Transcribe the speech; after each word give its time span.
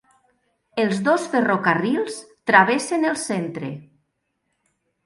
Els 0.83 1.01
dos 1.07 1.27
ferrocarrils 1.35 2.17
travessen 2.53 3.09
el 3.13 3.21
centre. 3.27 3.73